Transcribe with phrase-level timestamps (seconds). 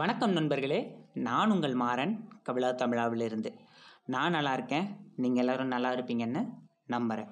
[0.00, 1.04] வணக்கம் நண்பர்களே.
[1.14, 3.58] நான் உங்கள் மாறன் கபிலா தமிழாவிலிருந்து.
[4.06, 4.96] நான் நல்லா இருக்கேன்.
[5.16, 6.48] நீங்கள் எல்லோரும் நல்லா இருப்பீங்கன்னு
[6.86, 7.30] நம்புகிறேன்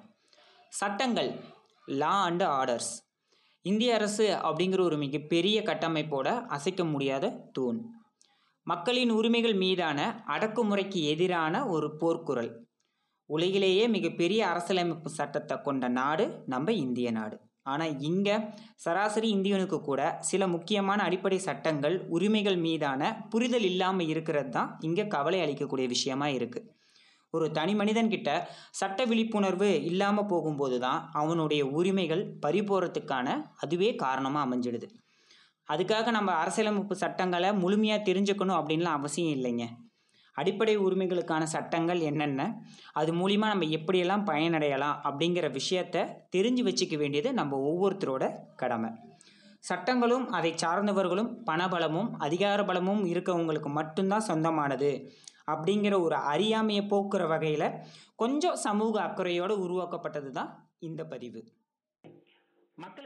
[0.69, 1.39] சட்டங்கள்
[1.85, 2.91] லா அண்டு ஆர்டர்ஸ்
[3.61, 7.91] இந்திய அரசு அப்படிங்கிற ஒரு மிகப்பெரிய கட்டமைப்போட அசைக்க முடியாத தூண்.
[8.63, 12.51] மக்களின் உரிமைகள் மீதான அடக்குமுறைக்கு எதிரான ஒரு போர்க்குரல்.
[13.25, 17.44] உலகிலேயே மிகப்பெரிய அரசியலமைப்பு சட்டத்தை கொண்ட நாடு நம்ம இந்திய நாடு.
[17.65, 18.35] ஆனால் இங்கே
[18.77, 25.39] சராசரி இந்தியனுக்கு கூட சில முக்கியமான அடிப்படை சட்டங்கள் உரிமைகள் மீதான புரிதல் இல்லாமல் இருக்கிறது தான் இங்கே கவலை
[25.41, 26.69] அளிக்கக்கூடிய விஷயமா இருக்குது
[27.33, 28.29] ஒரு தனி மனிதன்கிட்ட
[28.71, 34.87] சட்ட விழிப்புணர்வு இல்லாமல் போகும்போது தான் அவனுடைய உரிமைகள் பறிபோகிறதுக்கான அதுவே காரணமாக அமைஞ்சிடுது.
[35.69, 39.65] அதுக்காக நம்ம அரசியலமைப்பு சட்டங்களை முழுமையாக தெரிஞ்சுக்கணும் அப்படின்லாம் அவசியம் இல்லைங்க.
[40.35, 42.41] அடிப்படை உரிமைகளுக்கான சட்டங்கள் என்னென்ன?
[42.93, 44.97] அது மூலிமா நம்ம எப்படியெல்லாம் பயனடையலாம்?
[45.03, 45.97] அப்படிங்கிற விஷயத்த
[46.35, 48.89] தெரிஞ்சு வச்சுக்க வேண்டியது நம்ம ஒவ்வொருத்தரோட கடமை.
[49.59, 54.91] சட்டங்களும் அதை சார்ந்தவர்களும் பணபலமும் அதிகார பலமும் இருக்கவங்களுக்கு மட்டும்தான் சொந்தமானது.
[55.51, 57.67] அப்படிங்கிற ஒரு அறியாமையை போக்குற வகையில்
[58.15, 61.41] கொஞ்சம் சமூக அக்கறையோடு உருவாக்கப்பட்டது தான் இந்த பதிவு.
[62.75, 63.04] மக்கள்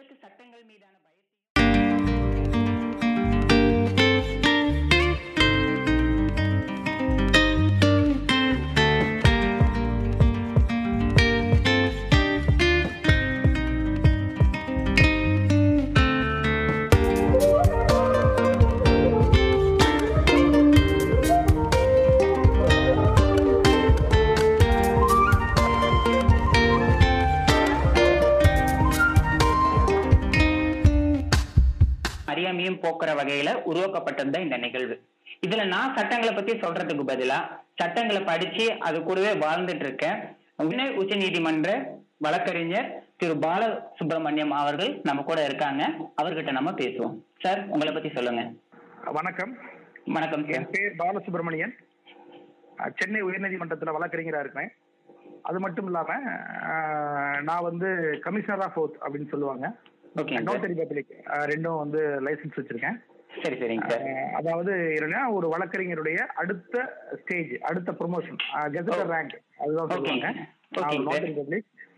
[33.70, 34.96] வகையில உருவாக்கப்பட்டது தான் இந்த நிகழ்வு.
[35.46, 37.40] இதுல நான் சட்டங்களை பத்தி சொல்றதுக்கு பதிலா
[37.82, 40.18] சட்டங்களை படிச்சு அது கூடவே வாழ்ந்துட்டு இருக்கேன்
[41.02, 41.70] உச்ச நீதிமன்ற
[42.26, 42.88] வழக்கறிஞர்
[43.20, 43.62] திரு பால
[43.98, 45.84] சுப்பிரமணியம் அவர்கள் நம்ம கூட இருக்காங்க.
[46.22, 47.16] அவர்கிட்ட நம்ம பேசுவோம்.
[47.44, 48.44] சார் உங்களை பத்தி சொல்லுங்க.
[49.18, 49.54] வணக்கம்.
[50.18, 51.74] வணக்கம் என் பேர் பாலசுப்ரமணியன்.
[53.00, 54.72] சென்னை உயர்நீதிமன்றத்தில் வழக்கறிஞராக இருக்கேன்
[55.50, 56.14] அது மட்டும் இல்லாம
[57.48, 57.90] நான் வந்து
[58.26, 59.66] கமிஷனர் ஆஃப் ஓத் அப்படின்னு சொல்லுவாங்க.
[61.52, 62.98] ரெண்டும் வந்து லைசன்ஸ் வச்சிருக்கேன்.
[63.30, 64.06] சரி சரிங்க சார்.
[64.40, 66.76] அதாவது என்னன்னா ஒரு வழக்கறிஞருடைய அடுத்த
[67.22, 68.40] ஸ்டேஜ் அடுத்த ப்ரொமோஷன்
[68.76, 69.92] கெசட்டர் ரேங்க் அதுதான்.
[69.94, 70.30] சொல்லுவாங்க.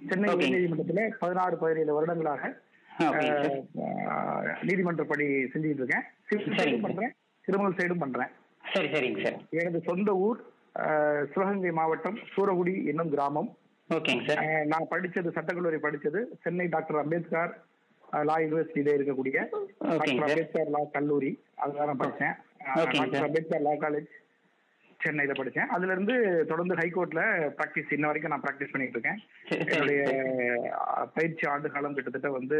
[0.10, 0.42] சென்னை ஓகேங்க.
[0.42, 2.52] உயர்நீதிமன்றத்தில் பதினாறு பதினேழு வருடங்களாக
[4.68, 6.06] நீதிமன்ற பணி செஞ்சுட்டு இருக்கேன்.
[6.30, 6.56] சிவில்.
[6.60, 7.14] சைடும் பண்றேன்
[7.46, 8.32] கிரிமினல் சைடும் பண்றேன்.
[8.74, 9.40] சரி சரிங்க சார்.
[9.62, 10.40] எனது சொந்த ஊர்
[11.32, 13.50] சிவகங்கை மாவட்டம் சூரகுடி என்னும் கிராமம்.
[13.90, 14.44] ஓகேங்க சார்.
[14.74, 17.54] நான் படிச்சது சட்டக்கல்லூரி படிச்சது சென்னை டாக்டர் அம்பேத்கர்
[18.30, 20.10] லா யூனிவர்சிட்டியில இருக்கக்கூடிய டாக்டர்.
[20.16, 21.32] அம்பேத்கர் லா கல்லூரி.
[21.64, 23.24] அதுதான் நான் doctor sir.
[23.28, 24.12] Ambedkar law college
[25.04, 25.70] சென்னையில படிச்சேன்.
[25.76, 26.16] அதுல இருந்து
[26.50, 27.22] தொடர்ந்து ஹைகோர்ட்ல
[27.60, 29.22] பிராக்டிஸ் இன்ன வரைக்கும் நான் பிராக்டிஸ் பண்ணிட்டு இருக்கேன்.
[29.74, 30.02] என்னுடைய
[31.14, 32.58] பயிற்சி ஆண்டு காலம் கிட்டத்தட்ட வந்து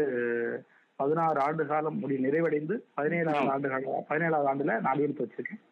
[0.96, 5.62] பதினாறு ஆண்டு காலம் முடி நிறைவடைந்து பதினேழாவது ஆண்டு காலம் பதினேழாவது ஆண்டுல நான் எடுத்து வச்சிருக்கேன்.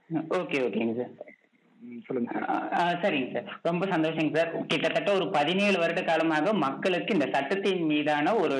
[0.41, 1.36] ஓகே ஓகேங்க சார்
[1.80, 2.30] ம், சொல்லுங்க
[3.02, 3.46] சரிங்க சார்.
[3.68, 4.50] ரொம்ப சந்தோஷங்க சார்.
[4.70, 8.56] கிட்டத்தட்ட ஒரு பதினேழு வருட காலமாக மக்களுக்கு இந்த சட்டத்தின் மீதான ஒரு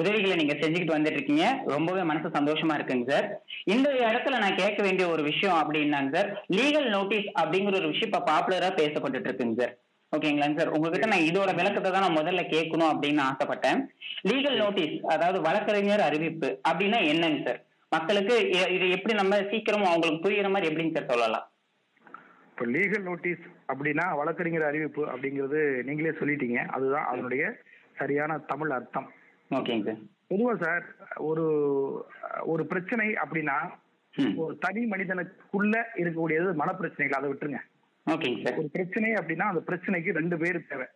[0.00, 3.26] உதவிகளை நீங்க செஞ்சுக்கிட்டு வந்துட்டு இருக்கீங்க ரொம்பவே மனசு சந்தோஷமா இருக்குங்க சார்.
[3.74, 6.28] இந்த இடத்துல நான் கேட்க வேண்டிய ஒரு விஷயம் அப்படின்னாங்க சார்.
[6.58, 9.74] லீகல் நோட்டீஸ் அப்படிங்கிற ஒரு விஷயம் இப்ப பாப்புலரா பேசப்பட்டு இருக்குங்க சார்.
[10.12, 10.74] ஓகேங்களாங்க சார்?
[10.76, 13.78] உங்ககிட்ட நான் இதோட விளக்கத்தை தான் நான் முதல்ல கேட்கணும் அப்படின்னு ஆசைப்பட்டேன்.
[14.30, 17.60] லீகல் நோட்டீஸ் அதாவது வழக்கறிஞர் அறிவிப்பு அப்படின்னா என்னங்க சார்?
[17.92, 18.34] மக்களுக்கு
[18.76, 21.46] இது எப்படி நம்ம சீக்கிரம் அவங்களுக்கு புரியுற மாதிரி எப்படிங்க சார் சொல்லலாம்?
[22.62, 26.58] இப்போ லீகல் நோட்டீஸ் அப்படின்னா வழக்கறிஞர் அறிவிப்பு அப்படிங்கிறது நீங்களே சொல்லிட்டீங்க.
[26.74, 27.44] அதுதான் அதனுடைய
[28.00, 29.08] சரியான தமிழ் அர்த்தம்.
[29.58, 30.84] ஓகேங்க சார் பொதுவா சார்
[31.28, 31.44] ஒரு
[32.52, 33.56] ஒரு பிரச்சனை அப்படின்னா.
[34.42, 37.18] ஒரு தனி மனிதனுக்குள்ள இருக்கக்கூடியது மனப்பிரச்சனைகள்.
[37.18, 37.62] அதை விட்டுருங்க.
[38.06, 40.86] ஓகேங்க சார் ஒரு பிரச்சனை அப்படின்னா அந்த பிரச்சனைக்கு ரெண்டு பேர் தேவை.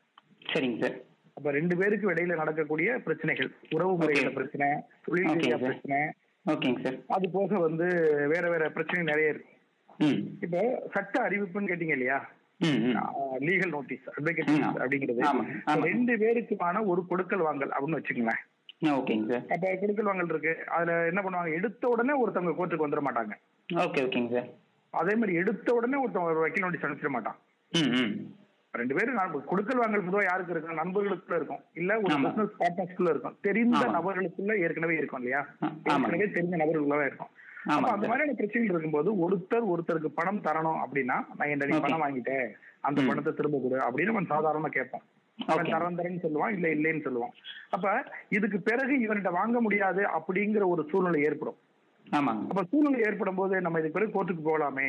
[0.52, 0.96] சரிங்க சார்
[1.36, 3.50] அப்ப ரெண்டு பேருக்கு இடையில நடக்கக்கூடிய பிரச்சனைகள்.
[3.78, 4.22] உறவு Okay.
[4.38, 4.70] பிரச்சனை
[5.08, 5.60] தொழில்.
[5.66, 6.00] பிரச்சனை.
[6.54, 7.90] ஓகேங்க சார் அது போக வந்து
[8.34, 9.52] வேற வேற பிரச்சனை நிறைய இருக்கு.
[10.44, 10.60] இப்போ
[10.94, 12.18] சட்ட அறிவிப்புன்னு கேட்டீங்க இல்லையா?
[13.46, 14.52] Legal notice advocate.
[14.82, 15.22] அப்படிங்கிறது.
[15.90, 18.42] ரெண்டு பேருக்குமான ஒரு கொடுக்கல் வாங்கல் அப்படின்னு வச்சுக்கோங்களேன்.
[18.98, 19.44] ஓகேங்க சார்.
[19.54, 20.54] அப்ப கொடுக்கல் வாங்கல் இருக்கு.
[20.76, 21.52] அதுல என்ன பண்ணுவாங்க?
[21.58, 23.36] எடுத்த உடனே ஒருத்தவங்க கோர்ட்டுக்கு வந்துட மாட்டாங்க.
[23.84, 24.50] ஓகே ஓகேங்க சார்.
[25.02, 27.38] அதே மாதிரி எடுத்த உடனே ஒருத்தவங்க ஒரு வக்கீல் நோட்டீஸ் அனுப்பிச்சிட மாட்டான்.
[28.74, 30.78] ரெண்டு பேரும் கொடுக்கல் வாங்கல் பொதுவாக யாருக்கு இருக்கும்?
[30.80, 31.62] நண்பர்களுக்குள்ள இருக்கும்.
[31.80, 32.14] இல்ல ஒரு.
[32.24, 33.36] பிசினஸ் பார்ட்னர்ஸ்குள்ள இருக்கும்.
[33.46, 33.82] தெரிந்த.
[33.96, 35.40] நபர்களுக்குள்ள ஏற்கனவே இருக்கும் இல்லையா.
[35.90, 37.32] ஏற்கனவே தெரிஞ்ச நபர்களுக்குள்ள இருக்கும்.
[37.66, 41.78] அந்த மாதிரியான பிரச்சனைகள் இருக்கும்போது ஒருத்தர் ஒருத்தருக்கு பணம் தரணும் அப்படின்னா நான் என்கிட்ட நீ.
[41.78, 42.48] பணம் வாங்கிட்டேன்.
[42.80, 43.02] அந்த.
[43.02, 45.02] பணத்தை திரும்ப கொடு அப்படின்னு அவன் சாதாரணமா கேட்பான்.
[45.46, 45.64] அவன்.
[45.64, 47.32] தரம் தரேன்னு சொல்லுவான் இல்ல இல்லைன்னு சொல்லுவான்.
[47.70, 51.56] அப்ப இதுக்கு பிறகு இவன்கிட்ட வாங்க முடியாது அப்படிங்கிற ஒரு சூழ்நிலை ஏற்படும்.
[52.48, 54.88] அப்ப சூழ்நிலை ஏற்படும் போது நம்ம இதுக்கு பிறகு கோர்ட்டுக்கு போகலாமே.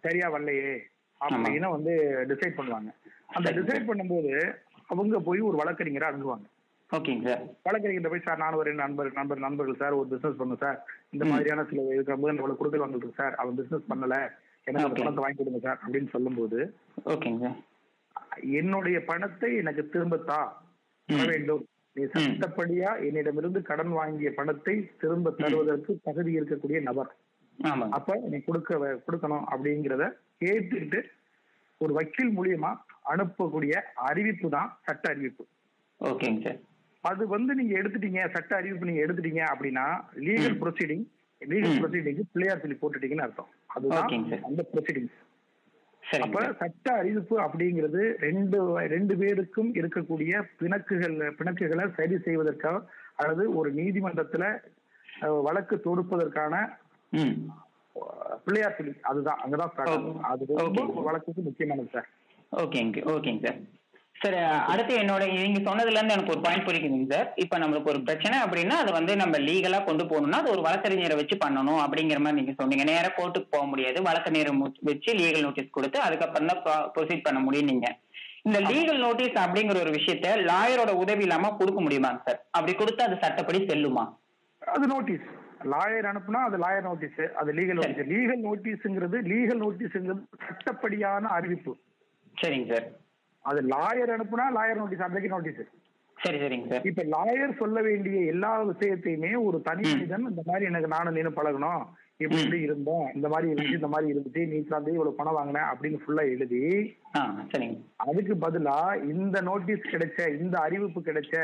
[0.00, 0.78] சரியா வரலையே
[1.20, 1.92] அப்படின்னு வந்து
[2.28, 2.90] டிசைட் பண்ணுவாங்க.
[3.26, 3.52] அந்த.
[3.52, 4.54] டிசைட் பண்ணும்போது
[4.86, 6.46] அவங்க போய் ஒரு வழக்கறிஞரை அணுகுவாங்க.
[6.92, 7.42] ஓகேங்க சார்.
[7.66, 10.78] வழக்கறிஞர்கிட்ட போய் சார் நான் ஒரு நண்பர் நண்பர் நண்பர்கள் சார் ஒரு பிசினஸ் பண்ணும் சார்.
[11.10, 13.34] இந்த மாதிரியான சில முதல் அவ்வளவு கொடுக்கல் வாங்கல் சார்.
[13.34, 14.16] அவன் பிசினஸ் பண்ணல.
[14.66, 14.96] எனக்கு.
[15.00, 16.58] பணத்தை வாங்கி கொடுங்க சார் அப்படின்னு சொல்லும்போது
[17.04, 17.46] ஓகேங்க
[18.58, 20.38] என்னுடைய பணத்தை எனக்கு திரும்பத்தா?
[21.08, 21.24] தர.
[21.30, 21.62] வேண்டும்.
[21.96, 27.10] நீ சட்டப்படியா என்னிடமிருந்து கடன் வாங்கிய பணத்தை திரும்ப தருவதற்கு தகுதி இருக்கக்கூடிய நபர்.
[27.90, 28.76] அப்ப நீ கொடுக்க
[29.06, 30.04] கொடுக்கணும் அப்படிங்கிறத
[30.40, 31.00] கேட்டுக்கிட்டு
[31.80, 32.70] ஒரு வக்கீல் மூலியமா
[33.12, 33.74] அனுப்பக்கூடிய
[34.08, 35.44] அறிவிப்பு தான் சட்ட அறிவிப்பு.
[36.00, 36.60] ஓகேங்க சார்.
[37.04, 39.84] அது வந்து நீங்க எடுத்துட்டீங்க சட்ட அறிவிப்பு நீங்க எடுத்துட்டீங்க அப்படின்னா
[40.26, 41.04] legal proceeding
[41.40, 41.76] legal.
[41.78, 43.50] Proceeding Pillaiyar சொல்லி போட்டுட்டீங்கன்னு அர்த்தம்.
[43.74, 44.10] அதுதான்.
[44.48, 45.18] அந்த ப்ரொசீடிங்ஸ்
[46.02, 52.78] சரிங்க அப்ப சட்ட அறிவிப்பு அப்படிங்கிறது ரெண்டு ரெண்டு பேருக்கும் இருக்கக்கூடிய பிணக்குகள் பிணக்குகளை சரி செய்வதற்காக
[53.16, 54.44] அல்லது ஒரு நீதிமன்றத்துல
[55.42, 56.54] வழக்கு தொடுப்பதற்கான
[58.44, 59.40] பிள்ளையார் சொல்லி அதுதான்.
[59.42, 59.72] அங்கதான்
[60.30, 60.42] அது.
[61.06, 62.08] வழக்குக்கு முக்கியமானது சார்.
[62.52, 63.60] ஓகேங்க ஓகேங்க சார்.
[64.20, 64.36] சார்
[64.72, 68.76] அடுத்து என்னோட நீங்க சொன்னதுல இருந்து எனக்கு ஒரு பாயிண்ட் புரியுதுங்க சார் இப்ப நம்மளுக்கு ஒரு பிரச்சனை அப்படின்னா
[68.82, 72.84] அது வந்து நம்ம லீகலா கொண்டு போகணும்னா அது ஒரு வழக்கறிஞரை வச்சு பண்ணணும் அப்படிங்கிற மாதிரி நீங்க சொன்னீங்க.
[72.90, 73.98] நேரா கோர்ட்டுக்கு போக முடியாது.
[74.08, 74.52] வழக்கறிஞரை
[74.90, 76.62] வச்சு லீகல் நோட்டீஸ் கொடுத்து அதுக்கப்புறம் தான்
[76.94, 77.88] ப்ரொசீட் பண்ண முடியும் நீங்க.
[78.48, 83.18] இந்த லீகல் நோட்டீஸ் அப்படிங்கிற ஒரு விஷயத்த லாயரோட உதவி இல்லாம கொடுக்க முடியுமாங்க சார் அப்படி கொடுத்தா அது
[83.24, 84.04] சட்டப்படி செல்லுமா?
[84.62, 85.26] அது நோட்டீஸ்
[85.72, 91.72] லாயர் அனுப்புனா அது லாயர் நோட்டீஸ் அது லீகல் நோட்டீஸ் லீகல் நோட்டீஸ்ங்கிறது லீகல் நோட்டீஸ்ங்கிறது சட்டப்படியான அறிவிப்பு.
[92.36, 92.88] சரிங்க சார்
[93.44, 95.62] அது லாயர் அனுப்புனா லாயர் நோட்டீஸ் அன்றைக்கு நோட்டீஸ்
[96.18, 96.86] சரி சரிங்க சார்.
[96.88, 99.84] இப்ப லாயர் சொல்ல வேண்டிய எல்லா விஷயத்தையுமே ஒரு தனி.
[99.90, 101.82] மனிதன் இந்த மாதிரி எனக்கு நானும் நீனும் பழகணும்.
[102.20, 102.40] இப்படி.
[102.40, 106.24] இப்படி இருந்தோம் இந்த மாதிரி இருந்துச்சு இந்த மாதிரி இருந்துச்சு நீ சார்ந்து இவ்வளவு பணம் வாங்கின அப்படின்னு ஃபுல்லா
[106.32, 106.60] எழுதி
[108.04, 108.76] அதுக்கு பதிலா
[109.12, 111.34] இந்த நோட்டீஸ் கிடைச்ச இந்த அறிவிப்பு கிடைச்ச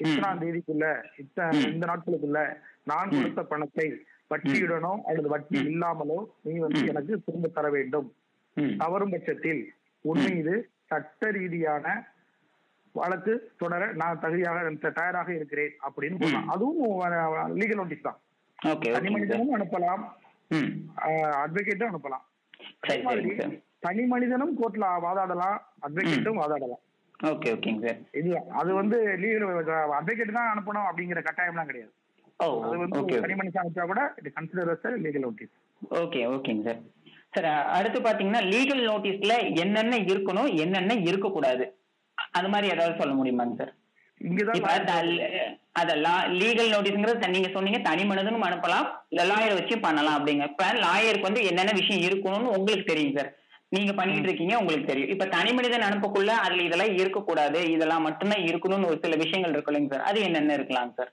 [0.00, 0.86] இத்தனாம் தேதிக்குள்ள
[1.18, 1.64] இத்த ம்.
[1.72, 2.40] இந்த நாட்களுக்குள்ள
[2.86, 3.86] நான் கொடுத்த பணத்தை
[4.30, 6.82] வட்டியுடனோ அல்லது வட்டி இல்லாமலோ நீ வந்து.
[6.86, 8.08] எனக்கு திரும்ப தர வேண்டும்.
[8.78, 9.62] தவறும் பட்சத்தில்
[10.04, 10.54] உன் மீது
[10.90, 11.86] சட்ட ரீதியான
[12.94, 13.32] வழக்கு
[13.62, 16.80] தொடர நான் தகுதியாக தயாராக இருக்கிறேன் அப்படின்னு அதுவும்
[17.60, 18.18] லீகல் நோட்டீஸ் தான்.
[18.58, 20.04] ஓகே தனி ஓகேங்க சார் மனிதனும் அனுப்பலாம்.
[21.42, 22.24] அட்வொகேட்டும் அனுப்பலாம்.
[22.82, 23.56] அதே சரி மாதிரி சரிங்க சார்.
[23.86, 25.58] தனி மனிதனும் கோர்ட்ல வாதாடலாம்.
[25.86, 26.82] அட்வொகேட்டும் வாதாடலாம்.
[27.32, 28.00] ஓகே ஓகேங்க சார்.
[28.18, 29.46] இதுதான் அது வந்து லீகல்
[29.98, 31.92] அட்வொகேட் தான் அனுப்பணும் அப்படிங்கிற கட்டாயம்லாம் கிடையாது.
[32.66, 35.54] அது வந்து தனி மனுஷன் அனுப்பிச்சா கூட இது கன்சிடர் லீகல் நோட்டீஸ்
[36.02, 36.82] ஓகே ஓகேங்க சார்.
[37.32, 39.32] சார் அடுத்து பாத்தீங்கன்னா லீகல் நோட்டீஸ்ல
[39.62, 41.64] என்னென்ன இருக்கணும் என்னென்ன இருக்கக்கூடாது?
[42.36, 43.74] அது மாதிரி ஏதாவது சொல்ல முடியுமாங்க சார்
[45.80, 50.46] அதெல்லாம் லீகல் நோட்டீஸ்ங்கிறது நீங்க சொன்னீங்க தனி மனிதனும் அனுப்பலாம் இல்ல லாயர் வச்சு பண்ணலாம் அப்படிங்க.
[50.50, 53.30] இப்ப லாயருக்கு வந்து என்னென்ன விஷயம் இருக்கணும்னு உங்களுக்கு தெரியும் சார்
[53.76, 55.10] நீங்க பண்ணிட்டு இருக்கீங்க உங்களுக்கு தெரியும்.
[55.14, 59.92] இப்ப தனி மனிதன் அனுப்பக்குள்ள அதுல இதெல்லாம் இருக்கக்கூடாது இதெல்லாம் மட்டும்தான் இருக்கணும்னு ஒரு சில விஷயங்கள் இருக்கு இல்லைங்க
[59.94, 61.12] சார் அது என்னென்ன இருக்கலாங்க சார்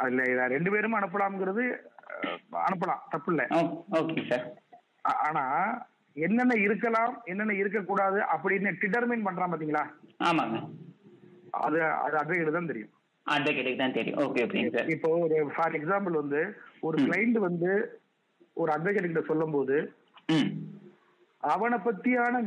[0.00, 0.22] அதுல
[0.54, 1.64] ரெண்டு பேரும் அனுப்பலாம்ங்கிறது
[2.62, 3.42] அனுப்பலாம் தப்பு இல்ல
[3.98, 4.44] ஓகே சார்
[5.20, 5.44] ஆனா
[6.16, 9.84] என்னென்ன இருக்கலாம் என்னென்ன இருக்கக்கூடாது அப்படின்னு டிட்டர்மின் பண்றான் பாத்தீங்களா?
[10.20, 10.58] ஆமாங்க.
[11.60, 12.90] அது அது அட்வொகேட் தான் தெரியும்.
[13.26, 14.18] அட்வொகேட்டுக்கு தான் தெரியும்.
[14.24, 16.40] ஓகே ஓகேங்க சார் இப்போ ஒரு ஃபார் எக்ஸாம்பிள் வந்து
[16.82, 16.96] ஒரு.
[17.04, 17.70] கிளைண்ட் வந்து
[18.56, 19.76] ஒரு அட்வொகேட் கிட்ட சொல்லும் போது
[21.42, 22.40] அவனை பத்தியான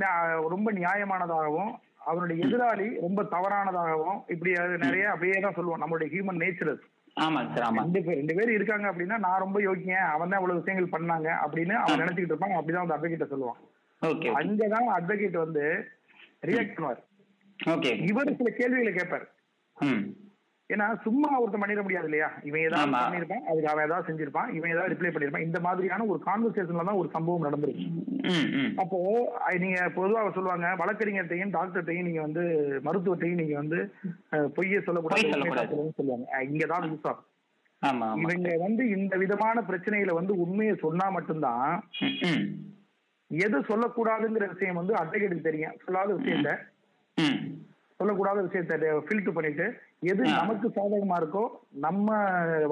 [0.53, 1.71] ரொம்ப நியாயமானதாகவும்
[2.07, 6.73] அவனுடைய எதிராளி ரொம்ப தவறானதாகவும் இப்படி அது நிறைய அப்படியே தான் சொல்லுவோம் நம்மளுடைய ஹியூமன் நேச்சர்
[7.17, 10.59] ஆமாங்க சார் ஆமாங்க ரெண்டு பேர் ரெண்டு பேர் இருக்காங்க அப்படின்னா நான் ரொம்ப யோக்கியன் அவன் தான் இவ்வளவு
[10.59, 12.01] விஷயங்கள் பண்ணாங்க அப்படின்னு அவன் ஆ.
[12.01, 12.57] நினைச்சுக்கிட்டு இருப்பான்.
[12.57, 13.59] அப்படிதான் அந்த அட்வொகேட்ட சொல்லுவான்.
[14.01, 15.63] ஓகே அங்கதான் அட்வொகேட் வந்து
[16.43, 17.01] ரியாக்ட் பண்ணுவார்
[17.59, 17.91] ஓகே.
[18.03, 19.25] இவர் சில கேள்விகளை கேட்பார்.
[20.73, 22.91] ஏன்னா சும்மா ஒருத்தன் பண்ணிட முடியாது இல்லையா இவன் ஏதாவது.
[22.95, 25.47] பண்ணிருப்பான் அதுக்கு அவன் ஏதாவது செஞ்சிருப்பான் இவன் ஏதாவது ரிப்ளை பண்ணிருப்பான்.
[25.47, 27.87] இந்த மாதிரியான ஒரு கான்வர்சேஷன்ல தான் ஒரு சம்பவம் நடந்திருக்கு.
[28.83, 28.99] அப்போ
[29.63, 32.43] நீங்க பொதுவா சொல்லுவாங்க வழக்கறிஞர்கிட்டையும் டாக்டர்கிட்டையும் நீங்க வந்து
[32.87, 33.79] மருத்துவத்தையும் நீங்க வந்து
[34.55, 36.25] பொய்யே சொல்லக்கூடாது சொல்லுவாங்க.
[36.51, 37.29] இங்கதான் யூஸ் ஆகும்.
[38.23, 41.71] இவங்க வந்து இந்த விதமான பிரச்சனைகளை வந்து உண்மையை சொன்னா மட்டும்தான்
[43.31, 45.77] எது சொல்லக்கூடாதுங்கிற விஷயம் வந்து அட்வொகேட்டுக்கு தெரியும்.
[45.85, 46.51] சொல்லாத விஷயத்த.
[47.17, 47.37] ம்.
[48.03, 49.65] சொல்லக்கூடாத விஷயத்த ஃபில்டர் பண்ணிட்டு
[50.11, 50.23] எது.
[50.39, 51.43] நமக்கு சாதகமா இருக்கோ
[51.87, 52.07] நம்ம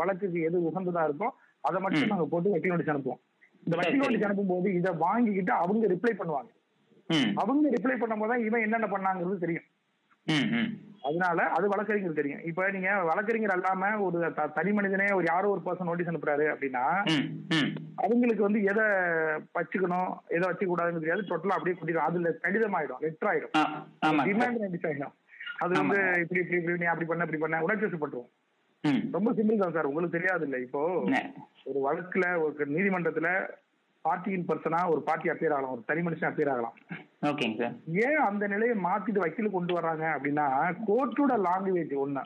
[0.02, 1.30] வழக்குக்கு எது உகந்ததா இருக்கோ
[1.64, 2.14] அதை மட்டும்.
[2.14, 3.22] நாங்க போட்டு வக்கீல் நோட்டீஸ் அனுப்புவோம்.
[3.66, 4.02] இந்த வக்கீல்.
[4.04, 6.52] நோட்டீஸ் அனுப்பும்போது இதை வாங்கிக்கிட்டு அவங்க ரிப்ளை பண்ணுவாங்க.
[7.42, 9.68] அவங்க ரிப்ளை பண்ணும்போது தான் இவன் என்னென்ன பண்ணாங்கிறது தெரியும்.
[11.08, 12.42] அதனால அது வழக்கறிஞர் தெரியும்.
[12.50, 14.18] இப்ப நீங்க வழக்கறிஞர் அல்லாம ஒரு
[14.58, 16.84] தனி மனிதனே ஒரு யாரோ ஒரு பர்சன் நோட்டீஸ் அனுப்புறாரு அப்படின்னா
[18.04, 18.86] அவங்களுக்கு வந்து எதை
[19.58, 23.02] வச்சுக்கணும் எதை வச்சுக்க கூடாதுன்னு தெரியாது டோட்டலா அப்படியே கூட்டிடும் அதுல கடிதம் ஆயிடும்.
[23.06, 23.54] லெட்டர் ஆயிடும்
[24.30, 25.16] டிமாண்ட் நோட்டீஸ் ஆயிடும்.
[25.62, 25.98] அது வந்து.
[26.22, 28.30] இப்படி இப்படி இப்படி நீ அப்படி பண்ண இப்படி பண்ண உணர்ச்சி வசப்பட்டுரும்
[28.84, 29.02] ம்.
[29.14, 30.82] ரொம்ப சிம்பிள் தான் சார் உங்களுக்கு தெரியாது இல்ல இப்போ
[31.66, 33.30] ஒரு வழக்குல ஒரு நீதிமன்றத்துல
[34.06, 36.76] பார்ட்டியின் பர்சனா ஒரு பார்ட்டி அப்பியர் ஆகலாம் ஒரு தனி மனுஷன் அப்பியர் ஆகலாம்.
[37.24, 37.76] ஓகேங்க சார்.
[38.02, 40.46] ஏன் அந்த நிலையை மாத்திட்டு வக்கீல் கொண்டு வர்றாங்க அப்படின்னா
[40.88, 42.24] கோர்ட்டோட லாங்குவேஜ் ஒண்ணு.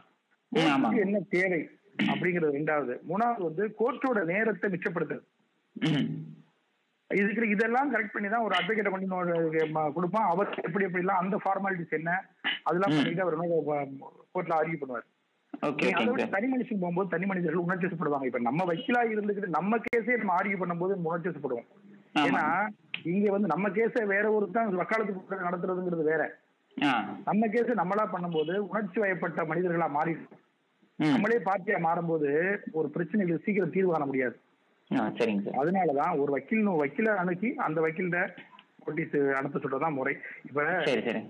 [1.01, 1.59] என்ன தேவை
[2.05, 2.93] அப்படிங்கிறது ரெண்டாவது.
[3.03, 5.25] மூணாவது வந்து கோர்ட்டோட நேரத்தை மிச்சப்படுத்துறது.
[7.11, 9.07] இதுக்கு இதெல்லாம் கரெக்ட் பண்ணி தான் ஒரு அட்வொகேட்டை கொண்டு
[9.95, 10.29] கொடுப்பான்.
[10.31, 12.11] அவர் எப்படி எப்படி எல்லாம் அந்த ஃபார்மாலிட்டிஸ் என்ன
[12.65, 12.93] அதெல்லாம்.
[12.95, 13.37] பண்ணிட்டு அவர்
[14.33, 15.05] கோர்ட்ல ஆர்கியூ பண்ணுவார்.
[16.33, 20.95] தனி மனுஷன் போகும்போது தனி மனிதர்கள் உணர்ச்சிப்படுவாங்க இப்ப நம்ம வக்கீலா இருந்துகிட்டு நம்ம கேஸே நம்ம ஆர்கியூ பண்ணும்போது
[21.03, 21.67] உணர்ச்சிப்படுவோம்
[22.15, 22.25] ஆமா.
[22.25, 22.43] ஏன்னா
[23.11, 25.13] இங்க வந்து நம்ம கேஸை வேற ஒரு தான் வக்காலத்து
[25.47, 26.23] நடத்துறதுங்கிறது வேற.
[27.27, 30.13] நம்ம கேஸ் நம்மளா பண்ணும்போது உணர்ச்சி வயப்பட்ட மனிதர்களா மாறி
[30.99, 31.13] ம்.
[31.13, 32.29] நம்மளே பார்ட்டியா மாறும்போது
[32.73, 34.35] ஒரு பிரச்சனைகளுக்கு சீக்கிரம் தீர்வு காண முடியாது.
[35.19, 35.59] சரிங்க சார்.
[35.61, 38.19] அதனாலதான் ஒரு வக்கீல் வக்கீல அணுகி அந்த வக்கீல்ட
[38.79, 40.13] நோட்டீஸ் அனுப்ப சொல்றதுதான் முறை.
[40.43, 40.63] இப்ப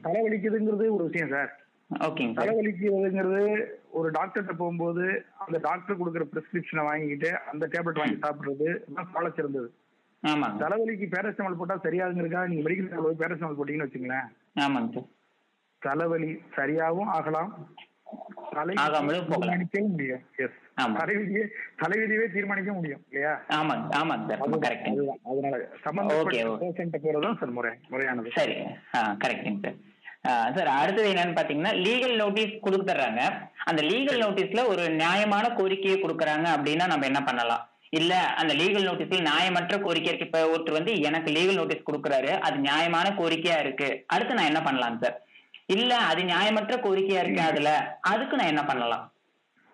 [0.08, 1.52] தலைவலிக்குதுங்கிறது ஒரு விஷயம் சார்.
[1.90, 3.42] ஓகேங்க தலைவலிக்குதுங்கிறது
[3.90, 5.04] ஒரு டாக்டர்கிட்ட போகும்போது
[5.38, 9.70] அந்த டாக்டர் கொடுக்குற பிரிஸ்கிரிப்ஷனை வாங்கிக்கிட்டு அந்த டேப்லெட் வாங்கி சாப்பிடுறது தான் சால சிறந்தது.
[10.24, 10.60] ஆமாங்க.
[10.64, 15.10] தலைவலிக்கு பேரசிட்டமால் போட்டா சரியாகுங்கிறதுக்காக நீங்க மெடிக்கல் போய் பேரசிட்டமால் போட்டீங்கன்னு வச்சுங்களேன் ஆமாங்க சார்.
[15.82, 17.52] தலைவலி சரியாகவும் ஆகலாம்.
[18.56, 20.96] தீர்மானிக்கவும் முடியும் எஸ் ஆமா.
[21.02, 21.44] தலைவிதியே
[21.82, 23.34] தலைவிதியே தீர்மானிக்க முடியும் இல்லையா?
[23.58, 24.42] ஆமாங்க ஆமாங்க சார்.
[25.30, 28.32] அதனால சம்பந்தப்பட்ட போறதும் சார் முறை முறையானது.
[28.40, 28.56] சரி.
[29.24, 29.72] கரெக்டுங்க
[30.26, 33.22] சார் சார் அடுத்தது என்னன்னு பாத்தீங்கன்னா லீகல் நோட்டீஸ் கொடுத்துட்றாங்க
[33.66, 37.64] அந்த லீகல் நோட்டீஸ்ல ஒரு நியாயமான கோரிக்கையை கொடுக்குறாங்க அப்படின்னா நம்ம என்ன பண்ணலாம்?
[37.90, 40.28] இல்ல அந்த லீகல் நோட்டீஸ்ல நியாயமற்ற கோரிக்கை இருக்கு.
[40.30, 42.32] இப்ப ஒருத்தர் வந்து எனக்கு லீகல் நோட்டீஸ் கொடுக்குறாரு.
[42.48, 43.90] அது நியாயமான கோரிக்கையா இருக்கு.
[44.08, 45.16] அடுத்து நான் என்ன பண்ணலாம் சார்
[45.70, 47.70] இல்ல அது நியாயமற்ற கோரிக்கையா இருக்கு அதுல.
[48.12, 49.06] அதுக்கு நான் என்ன பண்ணலாம்?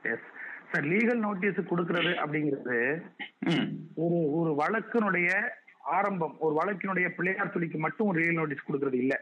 [0.03, 0.27] எஸ்
[0.71, 2.77] சார் லீகல் நோட்டீஸ் கொடுக்கறது அப்படிங்கிறது
[4.03, 5.29] ஒரு ஒரு வழக்கினுடைய
[5.98, 9.13] ஆரம்பம் ஒரு வழக்கினுடைய பிள்ளையார் துளிக்கு மட்டும் ஒரு லீகல் நோட்டீஸ் கொடுக்கறது இல்ல.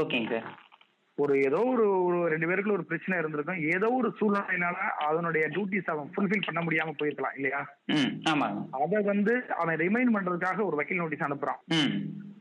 [0.00, 0.48] ஓகேங்க சார்.
[1.18, 3.60] ஒரு ஏதோ ஒரு ஒரு ரெண்டு பேருக்குள்ள ஒரு பிரச்சனை இருந்திருக்கும்.
[3.74, 4.76] ஏதோ ஒரு சூழ்நிலையினால
[5.08, 7.60] அதனுடைய டியூட்டிஸ் அவன் ஃபுல்ஃபில் பண்ண முடியாம போயிருக்கலாம் இல்லையா?
[7.96, 8.62] ம் ஆமாங்க.
[8.82, 11.60] அதை வந்து அவன் ரிமைண்ட் பண்றதுக்காக ஒரு வக்கீல் நோட்டீஸ் அனுப்புறான்.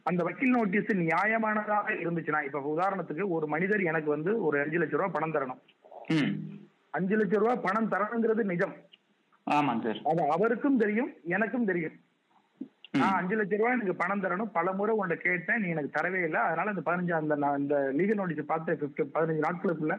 [0.05, 5.15] அந்த வக்கீல் நோட்டீஸ் நியாயமானதாக இருந்துச்சுன்னா இப்ப உதாரணத்துக்கு ஒரு மனிதர் எனக்கு வந்து ஒரு அஞ்சு லட்ச ரூபாய்
[5.15, 5.61] பணம் தரணும்.
[6.97, 8.73] அஞ்சு லட்ச ரூபாய் பணம் தரணுங்கிறது நிஜம்.
[9.47, 10.01] ஆமாங்க சார்.
[10.11, 11.95] அது அவருக்கும் தெரியும் எனக்கும் தெரியும்.
[13.01, 14.51] நான் அஞ்சு லட்ச ரூபாய் எனக்கு பணம் தரணும்.
[14.57, 16.41] பல முறை உன்கிட்ட கேட்டேன் நீ எனக்கு தரவே இல்லை.
[16.47, 19.97] அதனால இந்த பதினஞ்சு அந்த நான் இந்த லீகல் நோட்டீஸ் பார்த்த பிப்டி பதினஞ்சு நாட்களுக்குள்ள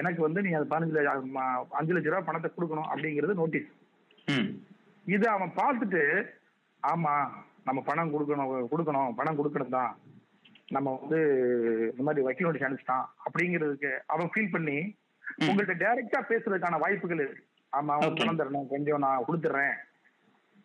[0.00, 1.02] எனக்கு வந்து நீ அந்த பதினஞ்சு
[1.80, 3.70] அஞ்சு லட்ச ரூபாய் பணத்தை கொடுக்கணும் அப்படிங்கிறது நோட்டீஸ்
[5.06, 6.04] இது அவன் பார்த்துட்டு
[6.82, 7.12] ஆமா
[7.66, 9.14] நம்ம பணம் கொடுக்கணும் கொடுக்கணும்.
[9.14, 9.92] பணம் கொடுக்கணும் தான்.
[10.68, 11.18] நம்ம வந்து
[11.90, 14.78] இந்த மாதிரி வக்கீல் நோட்டீஸ் அனுப்பிச்சிட்டான் அப்படிங்கிறதுக்கு அவன் ஃபீல் பண்ணி
[15.24, 15.48] ம்.
[15.48, 17.44] உங்கள்ட்ட டைரக்டா பேசுறதுக்கான வாய்ப்புகள் இருக்கு.
[17.72, 18.18] ஆமா அவன்.
[18.20, 18.68] பணம் தரணும்.
[18.68, 19.76] கொஞ்சம் நான் கொடுத்துட்றேன்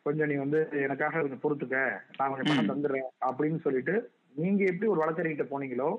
[0.05, 1.77] கொஞ்சம் நீ வந்து எனக்காக கொஞ்சம் பொறுத்துக்க.
[2.17, 2.70] நான் கொஞ்சம் பணம்.
[2.72, 3.96] தந்துடுறேன் அப்படின்னு சொல்லிட்டு
[4.36, 5.89] நீங்க எப்படி ஒரு வழக்கறிஞர்கிட்ட போனீங்களோ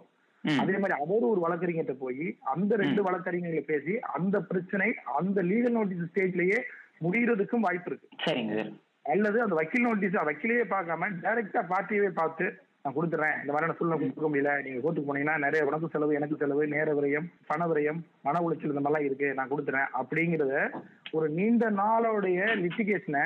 [0.44, 3.00] அதே மாதிரி அவர் ஒரு வழக்கறிஞர்கிட்ட போய் அந்த ரெண்டு.
[3.02, 6.58] வழக்கறிஞர்களை பேசி அந்த பிரச்சனை அந்த லீகல் நோட்டீஸ் ஸ்டேஜ்லயே
[7.02, 8.08] முடியறதுக்கும் வாய்ப்பு இருக்கு.
[8.24, 8.72] சரிங்க சார்.
[9.06, 12.44] அல்லது அந்த வக்கீல் நோட்டீஸ் வக்கீலையே பார்க்காம டைரக்டா பார்ட்டியவே பார்த்து
[12.84, 13.34] நான் கொடுத்துறேன்.
[13.40, 14.52] இந்த மாதிரியான சூழ்நிலை கொடுக்க முடியல.
[14.64, 18.82] நீங்க கோர்ட்டுக்கு போனீங்கன்னா நிறைய உனக்கு செலவு எனக்கு செலவு நேர விரயம் பண விரயம் மன உளைச்சல் இந்த
[18.82, 19.34] மாதிரிலாம் இருக்கு.
[19.34, 19.88] நான் கொடுத்துறேன்.
[20.00, 20.54] அப்படிங்கறத
[21.10, 23.24] ஒரு நீண்ட நாளோடைய லிட்டிகேஷனை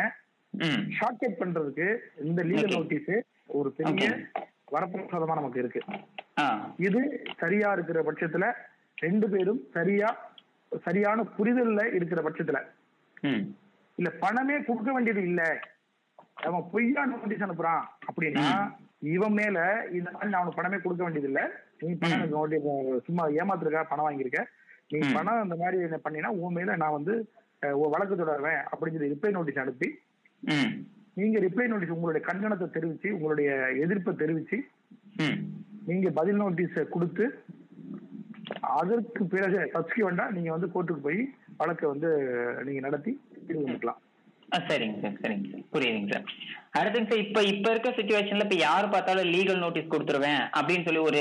[0.55, 0.83] ம்.
[0.99, 1.87] ஷார்ட்கட் பண்றதுக்கு
[2.25, 2.77] இந்த லீகல்.
[2.77, 3.11] நோட்டீஸ்
[3.59, 4.11] ஒரு பெரிய.
[4.73, 5.81] வரப்பிரசாதமா நமக்கு இருக்கு.
[6.79, 7.01] இது
[7.39, 8.47] சரியா இருக்கிற பட்சத்துல
[8.99, 10.09] ரெண்டு பேரும் சரியா
[10.87, 12.59] சரியான புரிதல்ல இருக்கிற பட்சத்துல
[13.99, 15.43] இல்ல பணமே கொடுக்க வேண்டியது இல்ல.
[16.47, 17.85] அவன் பொய்யா நோட்டீஸ் அனுப்புறான்.
[18.09, 18.47] அப்படின்னா
[19.15, 19.57] இவன் மேல
[19.97, 21.43] இந்த மாதிரி நான் அவனுக்கு பணமே கொடுக்க வேண்டியது இல்ல.
[21.81, 22.35] நீ பணம்
[23.07, 24.43] சும்மா ஏமாத்துறக்கா பணம் வாங்கியிருக்க.
[24.93, 24.99] நீ.
[25.17, 27.15] பணம் இந்த மாதிரி என்ன பண்ணினா உன் மேல நான் வந்து
[27.93, 29.89] வழக்கு தொடருவேன் அப்படின்னு சொல்லி ரிப்ளை நோட்டீஸ் அனுப்பி
[31.17, 33.51] நீங்க ரிப்ளை நோட்டீஸ் உங்களுடைய கண்டனத்தை தெரிவிச்சு உங்களுடைய
[33.85, 34.59] எதிர்ப்பை தெரிவிச்சு
[35.87, 37.25] நீங்க பதில் நோட்டீஸை கொடுத்து
[38.77, 41.21] அதற்கு பிறகு சப்ஸ்கிரிவெண்டா நீங்க வந்து கோர்ட்டுக்கு போய்
[41.57, 42.09] வழக்கை வந்து
[42.65, 43.13] நீங்க நடத்தி
[44.49, 45.63] ஆ, சரிங்க சார் சரிங்க சார்.
[45.73, 46.27] புரியுதுங்க சார்.
[46.75, 51.21] அடுத்துங்க சார் இப்ப இப்ப இருக்க சுச்சுவேஷன்ல இப்ப யாரு பார்த்தாலும் லீகல் நோட்டீஸ் கொடுத்துருவேன் அப்படின்னு சொல்லி ஒரு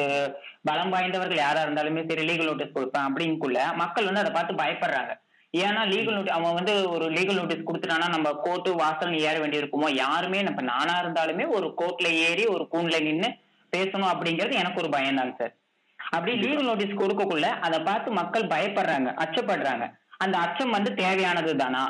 [0.63, 5.13] பலம் வாய்ந்தவர்கள் யாரா இருந்தாலுமே சரி லீகல் நோட்டீஸ் கொடுப்பேன் அப்படிங்குள்ள மக்கள் வந்து அதை பார்த்து பயப்படுறாங்க.
[5.53, 9.89] ஏன்னா லீகல் நோட்டீஸ் அவன் வந்து ஒரு லீகல் நோட்டீஸ் கொடுத்துட்டானா நம்ம கோர்ட்டு வாசல் ஏற வேண்டி இருக்குமோ
[9.98, 13.29] யாருமே நம்ம நானா இருந்தாலுமே ஒரு கோர்ட்ல ஏறி ஒரு கூண்ல நின்னு
[13.74, 15.53] பேசணும் அப்படிங்கிறது எனக்கு ஒரு பயம் தாங்க சார்.
[16.00, 19.86] அப்படி லீகல் நோட்டீஸ் கொடுக்கக்குள்ள அதை பார்த்து மக்கள் பயப்படுறாங்க அச்சப்படுறாங்க.
[20.17, 21.84] அந்த அச்சம் வந்து தேவையானது தானா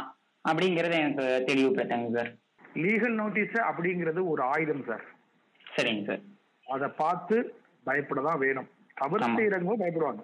[0.50, 2.32] அப்படிங்கறத எனக்கு தெளிவுபடுத்தாங்க சார்
[2.84, 5.06] லீகல் நோட்டீஸ் அப்படிங்கிறது ஒரு ஆயுதம் சார்
[5.75, 6.24] சரிங்க சார்
[6.68, 7.36] அதை பார்த்து
[7.88, 8.68] பயப்பட தான் வேணும்.
[9.00, 9.25] தவறு.
[9.38, 10.24] செய்யறவங்க பயப்படுவாங்க.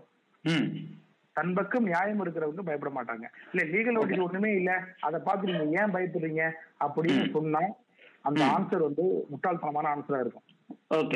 [1.35, 3.25] தன் பக்கம் நியாயம் இருக்கிறவங்க பயப்பட மாட்டாங்க.
[3.51, 4.71] இல்ல லீகல் நோட்டீஸ் ஒண்ணுமே இல்ல.
[5.07, 6.43] அதை பார்த்து நீங்க ஏன் பயப்படுறீங்க
[6.85, 7.25] அப்படின்னு.
[7.35, 7.61] சொன்னா
[8.29, 8.41] அந்த.
[8.55, 10.47] ஆன்சர் வந்து முட்டாள்தனமான ஆன்சரா இருக்கும்.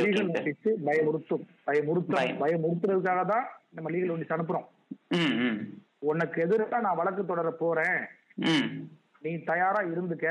[0.05, 1.43] Legal notice பயமுறுத்தும்.
[1.69, 2.39] பயமுறுத்தும் பயம்.
[2.43, 3.47] பயமுறுத்துறதுக்காக தான்
[3.77, 4.67] நம்ம லீகல் நோட்டீஸ் அனுப்புறோம்.
[6.11, 7.99] உனக்கு எதிராக நான் வழக்கு தொடர போறேன்.
[9.21, 10.27] நீ தயாரா இருந்துக்க.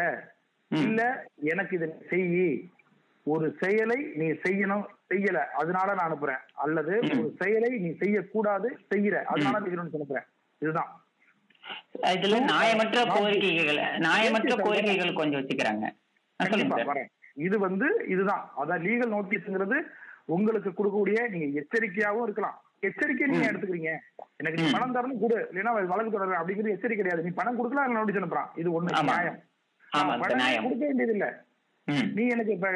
[0.70, 2.72] இல்ல எனக்கு இதை செய்யி.
[3.22, 6.42] ஒரு செயலை நீ செய்யணும் செய்யல அதனால நான் அனுப்புறேன்.
[6.54, 6.94] அல்லது.
[7.10, 10.92] ஒரு செயலை நீ செய்யக்கூடாது செய்யற அதனால இதை அனுப்புறேன் இதுதான்.
[12.14, 15.86] இதுல நியாயமற்ற கோரிக்கைகள் நியாயமற்ற கோரிக்கைகள் கொஞ்சம் வச்சுக்கிறாங்க.
[17.34, 18.50] இது வந்து இதுதான்.
[18.56, 19.78] அதான் லீகல் நோட்டீஸ்ங்கிறது
[20.24, 22.58] உங்களுக்கு கொடுக்கக்கூடிய நீங்க எச்சரிக்கையாவும் இருக்கலாம்.
[22.88, 23.90] எச்சரிக்கை நீங்க எடுத்துக்கிறீங்க?
[24.36, 24.70] எனக்கு நீ.
[24.72, 25.36] பணம் தரணும் கொடு.
[25.52, 27.22] இல்லைன்னா வழக்கு தொடர அப்படிங்கிறது எச்சரிக்கை கிடையாது.
[27.22, 28.50] நீ பணம் கொடுக்கலாம் இல்ல நோட்டீஸ் அனுப்புறான்.
[28.54, 29.02] இது ஒண்ணு.
[29.02, 29.38] நியாயம்.
[29.92, 30.20] பணம்.
[30.62, 31.26] கொடுக்க வேண்டியது இல்ல
[32.14, 32.68] நீ எனக்கு இப்ப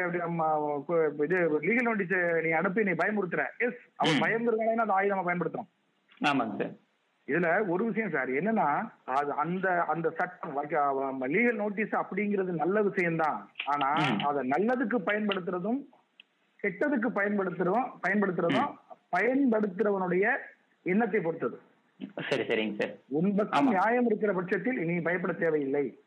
[1.23, 3.43] இது லீகல் நோட்டீஸ் நீ அனுப்பி நீ பயமுறுத்துற.
[3.57, 4.21] எஸ் அவன்.
[4.21, 5.69] பயந்துருக்கானே அந்த ஆயுதமா பயன்படுத்துறான்.
[6.21, 6.73] ஆமாங்க சார்.
[7.27, 8.67] இதுல ஒரு விஷயம் சார் என்னன்னா
[9.13, 10.57] அது அந்த அந்த சட்டம்
[11.21, 13.39] லீகல் நோட்டீஸ் அப்படிங்கிறது நல்ல விஷயம்தான்.
[13.65, 14.19] ஆனா ம்.
[14.25, 15.79] அத நல்லதுக்கு பயன்படுத்துறதும்
[16.63, 18.71] கெட்டதுக்கு பயன்படுத்துறதும் பயன்படுத்துறதும்
[19.17, 20.29] பயன்படுத்துறவனுடைய
[20.83, 21.59] எண்ணத்தை பொறுத்தது.
[22.29, 22.95] சரி சரிங்க சார்.
[23.07, 23.67] உன் பக்கம்.
[23.67, 25.99] நியாயம் இருக்கிற பட்சத்தில் நீ பயப்பட தேவையில்லை.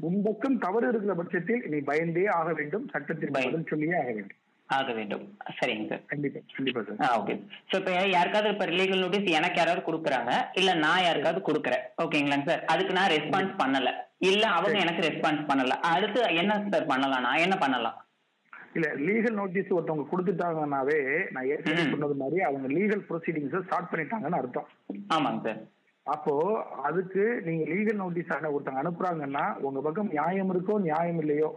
[0.00, 2.88] உன் பக்கம் தவறு இருக்கிற பட்சத்தில் நீ பயந்தே ஆக வேண்டும்.
[2.88, 4.36] சட்டத்திற்கு பய- பதில் சொல்லியே ஆக வேண்டும்.
[4.66, 5.38] ஆக வேண்டும்.
[5.60, 6.04] சரிங்க சார்.
[6.06, 7.10] கண்டிப்பா கண்டிப்பா சார்.
[7.10, 7.46] ஆ ஓகே.
[7.72, 10.34] ஸோ இப்போ யாருக்காவது இப்போ லீகல் நோட்டீஸ் எனக்கு யாராவது கொடுக்குறாங்க?
[10.52, 11.80] இல்ல நான் யாருக்காவது கொடுக்குறேன்.
[12.02, 12.64] ஓகேங்களாங்க சார்?
[12.64, 13.92] அதுக்கு நான் ரெஸ்பான்ஸ் பண்ணல.
[14.18, 14.78] இல்ல அவங்க.
[14.78, 15.68] எனக்கு ரெஸ்பான்ஸ் பண்ணல.
[15.68, 18.04] அடுத்து என்ன சார் பண்ணலாம் நான் என்ன பண்ணலாம்?
[18.76, 20.98] இல்ல லீகல் நோட்டீஸ் ஒருத்தவங்க கொடுத்துட்டாங்கன்னாவே
[21.34, 21.84] நான் ஏற்கனவே.
[21.92, 24.68] சொன்னது மாதிரி அவங்க லீகல் ப்ரொசீடிங்ஸ் ஸ்டார்ட் பண்ணிட்டாங்கன்னு அர்த்தம்.
[25.16, 25.62] ஆமாங்க சார்.
[26.06, 26.34] அப்போ
[26.88, 31.50] அதுக்கு நீங்க லீகல் நோட்டீஸ் ஒருத்தவங்க அனுப்புறாங்கன்னா உங்க பக்கம் நியாயம் இருக்கோ நியாயம் இல்லையோ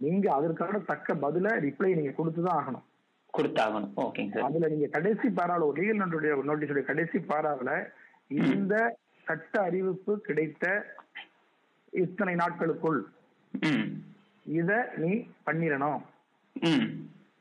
[0.00, 2.84] நீங்க அதற்கான தக்க பதில ரிப்ளை நீங்க கொடுத்துதான் ஆகணும்.
[3.34, 3.92] கொடுத்தாகணும்.
[4.04, 4.46] ஓகேங்க சார்.
[4.48, 7.76] அதுல நீங்க கடைசி பாராவில் ஒரு லீகல் நோட்டுடைய நோட்டீஸுடைய கடைசி பாராவில்
[8.40, 8.74] இந்த
[9.26, 10.64] சட்ட அறிவிப்பு கிடைத்த
[11.92, 13.00] இத்தனை நாட்களுக்குள்
[14.46, 15.10] இத நீ
[15.46, 16.00] பண்ணிடணும்.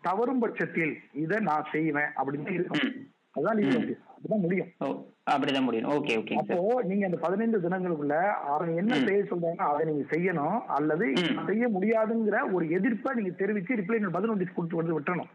[0.03, 0.93] தவறும் பட்சத்தில்
[1.23, 2.87] இத நான் செய்வேன் அப்படின்னு இருக்கும்
[3.35, 3.59] அதுதான்.
[3.67, 4.69] நோட்டீஸ் அதுதான் முடியும்.
[5.31, 5.87] அப்படிதான் முடியும்.
[5.93, 8.15] ஓகே ஓகேங்க அப்போ நீங்க அந்த பதினைந்து தினங்களுக்குள்ள
[8.53, 8.99] அவன் என்ன.
[9.07, 10.57] செய்ய சொல்றாங்க அதை நீங்க செய்யணும்.
[10.77, 11.05] அல்லது.
[11.49, 15.31] செய்ய முடியாதுங்கிற ஒரு எதிர்ப்பை நீங்க தெரிவிச்சு ரிப்ளை பதில் நோட்டீஸ் கொடுத்து வந்து விட்டுறணும்.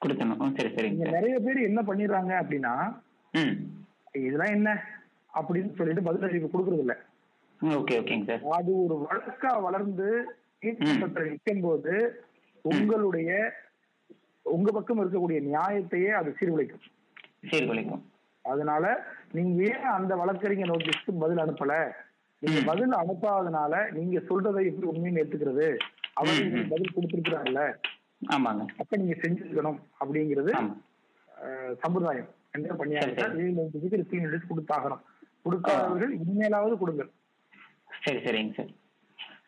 [0.00, 1.16] கொடுத்தணும் ஓ, சரி நீங்க சார்.
[1.18, 2.74] நிறைய பேர் என்ன பண்ணிடுறாங்க அப்படின்னா
[4.22, 4.70] இதெல்லாம் என்ன
[5.34, 6.94] அப்படின்னு சொல்லிட்டு பதில் அறிவிப்பு கொடுக்கறது இல்ல
[7.60, 8.42] ஓகே ஓகேங்க சார்.
[8.58, 10.08] அது ஒரு வழக்கா வளர்ந்து
[10.62, 11.94] நீதிமன்றத்தில் நிற்கும் போது
[12.62, 13.30] உங்களுடைய
[14.56, 16.84] உங்க பக்கம் இருக்கக்கூடிய நியாயத்தையே அது சீர்குலைக்கும்.
[17.50, 18.02] சீர்குலைக்கும்.
[18.44, 18.84] அதனால
[19.36, 21.74] நீங்க ஏன் அந்த வழக்கறிஞர் நோட்டீஸ்க்கு பதில் அனுப்பல?
[22.42, 22.60] நீங்க.
[22.70, 25.66] பதில் அனுப்பாதனால நீங்க சொல்றதை எப்படி உண்மைன்னு ஏத்துக்கிறது?
[26.20, 26.40] அவர்
[26.72, 27.62] பதில் கொடுத்திருக்கிறாங்கல்ல
[28.34, 28.64] ஆமாங்க.
[28.82, 30.52] அப்ப நீங்க செஞ்சிருக்கணும் அப்படிங்கிறது
[31.82, 32.30] சம்பிரதாயம்.
[32.56, 33.46] என்ன பண்ணியாங்க சரி.
[33.58, 35.02] நோட்டீஸுக்கு ரிசீவ் நோட்டீஸ் கொடுத்தாகணும்.
[35.44, 37.04] கொடுக்காதவர்கள் இனிமேலாவது கொடுங்க.
[38.04, 38.72] சரி சரிங்க சார்.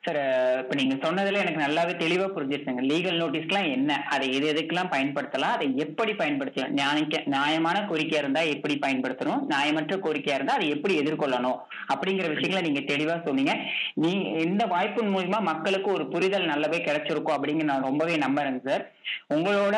[0.06, 0.18] சார்
[0.60, 2.82] இப்போ நீங்க சொன்னதுல எனக்கு நல்லாவே தெளிவா புரிஞ்சிருச்சுங்க.
[2.90, 3.92] லீகல் நோட்டீஸ்லாம் என்ன?
[4.14, 5.54] அதை எது எதுக்கெல்லாம் பயன்படுத்தலாம்?
[5.56, 6.74] அதை எப்படி பயன்படுத்தலாம்?
[6.78, 9.42] நியாயக்க நியாயமான கோரிக்கையா இருந்தா எப்படி பயன்படுத்தணும்?
[9.52, 11.58] நியாயமற்ற கோரிக்கையா இருந்தா அதை எப்படி எதிர்கொள்ளணும்?
[11.94, 13.54] அப்படிங்கிற விஷயங்களை நீங்க தெளிவா சொன்னீங்க.
[14.04, 14.12] நீ
[14.46, 18.84] இந்த வாய்ப்பின் மூலியமா மக்களுக்கு ஒரு புரிதல் நல்லாவே கிடைச்சிருக்கும் அப்படிங்கிற நான் ரொம்பவே நம்புறேங்க சார்
[19.34, 19.76] உங்களோட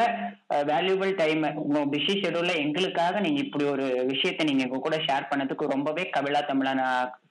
[0.73, 6.05] வேல்யூபிள் டைம் உங்க பிஸி ஷெடியூல்ல எங்களுக்காக நீங்க இப்படி ஒரு விஷயத்தை நீங்க கூட ஷேர் பண்ணதுக்கு ரொம்பவே
[6.17, 6.73] கபிலா தமிழா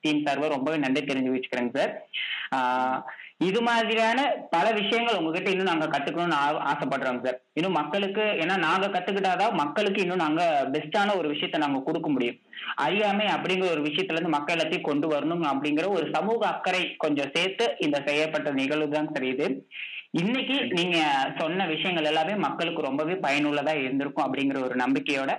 [0.02, 3.06] டீம் சார்பாக ரொம்பவே நன்றி தெரிஞ்சு வச்சுக்கிறேங்க சார்.
[3.38, 7.42] இது மாதிரியான பல விஷயங்கள் உங்ககிட்ட இன்னும் நாங்க கத்துக்கணும்னு ஆ- ஆசைப்படுறோங்க சார்.
[7.54, 12.40] இன்னும் மக்களுக்கு ஏன்னா நாங்க கத்துக்கிட்டாதான் மக்களுக்கு இன்னும் நாங்க பெஸ்டான ஒரு விஷயத்த நாங்க கொடுக்க முடியும்.
[12.76, 17.76] அறியாமை அப்படிங்கிற ஒரு விஷயத்துல இருந்து மக்கள் எல்லாத்தையும் கொண்டு வரணும் அப்படிங்கிற ஒரு சமூக அக்கறை கொஞ்சம் சேர்த்து
[17.80, 19.68] இந்த செய்யப்பட்ட நிகழ்வு தான் சரி இது.
[20.12, 20.98] இன்னைக்கு நீங்க
[21.38, 25.38] சொன்ன விஷயங்கள் எல்லாமே மக்களுக்கு ரொம்பவே பயனுள்ளதா இருந்திருக்கும் அப்படிங்கிற ஒரு நம்பிக்கையோட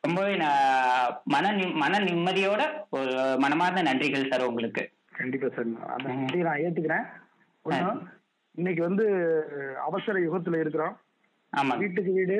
[0.00, 0.73] ரொம்பவே நான்
[1.24, 1.46] மன
[1.82, 4.82] மன நிம்மதியோட ஒரு மனமார்ந்த நன்றிகள் சார் உங்களுக்கு.
[5.12, 5.68] கண்டிப்பா சார்.
[5.96, 6.16] அந்த ம்.
[6.16, 7.06] நன்றியை நான் ஏத்துக்கிறேன்.
[8.54, 9.04] இன்னைக்கு வந்து
[9.84, 10.94] அவசர யுகத்துல இருக்கிறோம்.
[11.52, 12.36] ஆமா வீட்டுக்கு வீடு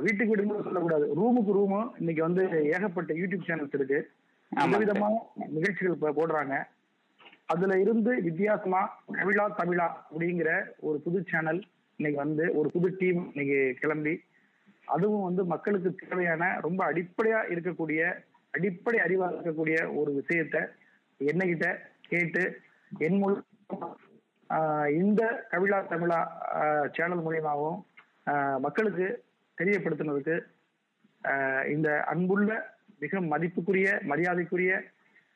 [0.00, 1.04] வீட்டுக்கு வீடுன்னு சொல்லக்கூடாது.
[1.18, 1.78] ரூமுக்கு ரூமு.
[1.98, 2.42] இன்னைக்கு வந்து
[2.74, 4.00] ஏகப்பட்ட யூடியூப் சேனல்ஸ் இருக்கு.
[4.52, 5.14] விதவிதமான
[5.48, 6.54] நிகழ்ச்சிகள் போடுறாங்க.
[7.46, 8.80] அதுல இருந்து வித்தியாசமா
[9.12, 10.50] கவிழா தமிழா அப்படிங்கிற
[10.80, 11.60] ஒரு புது சேனல்
[11.98, 14.14] இன்னைக்கு வந்து ஒரு புது டீம் இன்னைக்கு கிளம்பி
[14.86, 18.00] அதுவும் வந்து மக்களுக்கு தேவையான ரொம்ப அடிப்படையா இருக்கக்கூடிய
[18.54, 20.56] அடிப்படை அறிவா இருக்கக்கூடிய ஒரு விஷயத்த
[21.20, 21.66] என்னகிட்ட
[22.08, 22.42] கேட்டு
[22.92, 23.94] என் மூலம்
[24.98, 26.20] இந்த கவிழா தமிழா
[26.96, 27.80] சேனல் மூலியமாகவும்
[28.60, 29.06] மக்களுக்கு
[29.58, 30.36] தெரியப்படுத்தினதுக்கு
[31.68, 32.50] இந்த அன்புள்ள
[33.00, 34.72] மிக மதிப்புக்குரிய மரியாதைக்குரிய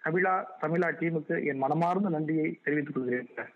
[0.03, 3.51] கபிலா தமிழா டீமுக்கு என் மனமார்ந்த நன்றியை தெரிவித்துக் கொள்கிறேன் சார்.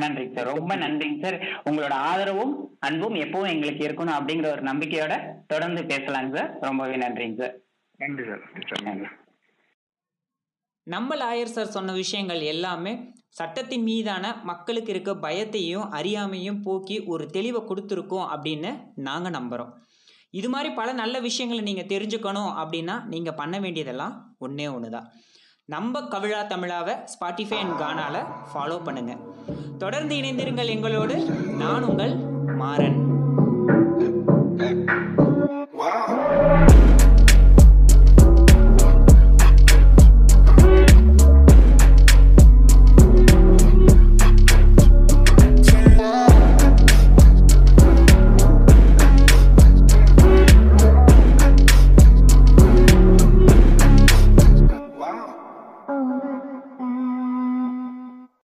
[0.00, 0.50] நன்றிங்க சார்.
[0.54, 1.38] ரொம்ப நன்றிங்க சார்.
[1.64, 5.14] உங்களோட ஆதரவும் அன்பும் எப்பவும் எங்களுக்கு இருக்கணும் அப்படிங்கிற ஒரு நம்பிக்கையோட
[5.46, 6.52] தொடர்ந்து பேசலாங்க சார்.
[6.60, 7.56] ரொம்பவே நன்றிங்க சார்.
[7.98, 8.44] நன்றி சார்.
[8.82, 9.08] நன்றி
[10.86, 12.92] நம்ம லாயர் சார் சொன்ன விஷயங்கள் எல்லாமே
[13.30, 19.72] சட்டத்தின் மீதான மக்களுக்கு இருக்க பயத்தையும் அறியாமையும் போக்கி ஒரு தெளிவை கொடுத்துருக்கோம் அப்படின்னு நாங்கள் நம்புகிறோம்
[20.30, 25.08] இது மாதிரி பல நல்ல விஷயங்களை நீங்கள் தெரிஞ்சுக்கணும் அப்படின்னா நீங்கள் பண்ண வேண்டியதெல்லாம் ஒன்றே ஒன்று தான்
[25.72, 29.20] நம்ம கவிழா தமிழாவை ஸ்பாட்டிஃபை அண்ட் கானாவில் ஃபாலோ பண்ணுங்கள்
[29.78, 31.16] தொடர்ந்து இணைந்திருங்கள் எங்களோடு.
[31.62, 32.14] நான் உங்கள்
[32.62, 33.09] மாறன்.